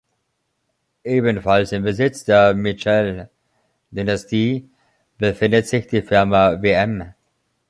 [1.05, 4.67] Ebenfalls im Besitz der Mitchell-Dynastie
[5.19, 7.13] befindet sich die Firma "Wm.